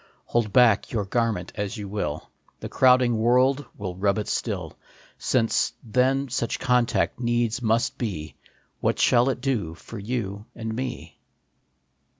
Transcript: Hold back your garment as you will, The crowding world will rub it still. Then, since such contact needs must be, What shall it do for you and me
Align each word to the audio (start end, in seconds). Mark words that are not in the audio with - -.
Hold 0.25 0.51
back 0.51 0.91
your 0.91 1.05
garment 1.05 1.51
as 1.53 1.77
you 1.77 1.87
will, 1.87 2.31
The 2.59 2.69
crowding 2.69 3.19
world 3.19 3.67
will 3.77 3.95
rub 3.95 4.17
it 4.17 4.27
still. 4.27 4.69
Then, 5.31 5.47
since 5.47 5.77
such 6.33 6.57
contact 6.59 7.19
needs 7.19 7.61
must 7.61 7.99
be, 7.99 8.33
What 8.79 8.97
shall 8.97 9.29
it 9.29 9.41
do 9.41 9.75
for 9.75 9.99
you 9.99 10.47
and 10.55 10.75
me 10.75 11.19